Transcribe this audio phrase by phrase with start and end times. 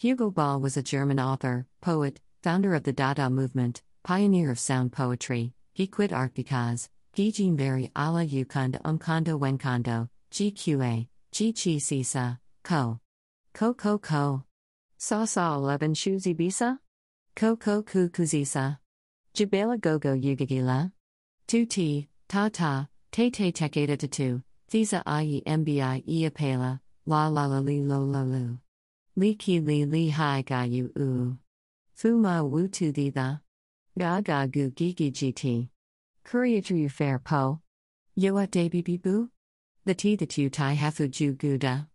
[0.00, 4.92] Hugo Ball was a German author, poet, founder of the Dada movement, pioneer of sound
[4.92, 5.52] poetry.
[5.74, 12.98] He quit art because Gijinberi ala Ukund umkondo wenkondo, GQA, Chi Sisa, Ko.
[13.52, 14.44] Ko Ko Ko.
[14.96, 16.78] Sa Sa 11 Shuzi Bisa?
[17.36, 18.78] Ko Ko Ku Kuzisa.
[19.34, 20.90] Jabala Gogo Yugagila.
[21.46, 25.76] 2T, Ta Ta, Te Te Tekeda Tatu, Thesa i mbi
[26.08, 28.58] iapela, la la la li lo lo lu.
[29.16, 31.36] Li ki li li hi ga yu u.
[31.94, 33.40] Fu ma wu tu di the.
[33.98, 35.68] Ga ga gu gi gi gt.
[36.24, 37.60] Courier yu fair po.
[38.16, 39.28] Yoa de bi bi bu?
[39.84, 41.89] The tea that you tai hafu ju guda.